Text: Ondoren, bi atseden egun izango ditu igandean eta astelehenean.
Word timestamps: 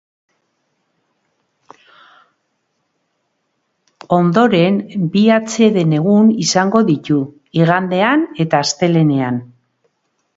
Ondoren, 4.17 4.79
bi 5.17 5.23
atseden 5.35 5.93
egun 6.01 6.31
izango 6.47 6.81
ditu 6.91 7.19
igandean 7.63 8.25
eta 8.47 8.63
astelehenean. 8.69 9.39